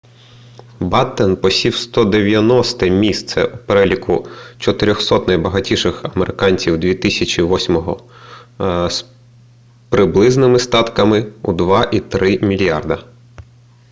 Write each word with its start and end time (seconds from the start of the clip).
баттен 0.79 1.35
посів 1.35 1.73
190-те 1.73 2.89
місце 2.89 3.45
у 3.45 3.57
переліку 3.57 4.27
400-от 4.59 5.27
найбагатших 5.27 6.05
американців 6.15 6.75
2008-го 6.77 7.99
з 8.89 9.05
приблизними 9.89 10.59
статками 10.59 11.31
у 11.41 11.53
2.3 11.53 12.45
мільярда 12.45 13.03